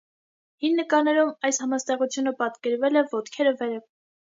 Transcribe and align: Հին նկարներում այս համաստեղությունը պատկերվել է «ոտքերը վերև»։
Հին 0.65 0.79
նկարներում 0.81 1.29
այս 1.51 1.63
համաստեղությունը 1.67 2.37
պատկերվել 2.43 3.03
է 3.05 3.09
«ոտքերը 3.17 3.59
վերև»։ 3.65 3.91